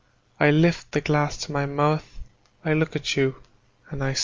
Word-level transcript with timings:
I 0.39 0.49
lift 0.49 0.93
the 0.93 1.01
glass 1.01 1.37
to 1.45 1.51
my 1.51 1.67
mouth, 1.67 2.19
I 2.65 2.73
look 2.73 2.95
at 2.95 3.15
you, 3.15 3.35
and 3.91 3.99
sigh. 4.01 4.15